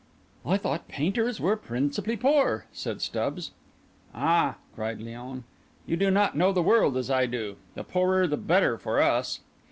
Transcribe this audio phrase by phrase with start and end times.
[0.43, 3.51] "I thought painters were principally poor," said Stubbs.
[4.15, 5.43] "Ah!" cried Léon,
[5.85, 7.57] "you do not know the world as I do.
[7.75, 9.41] The poorer the better for us!"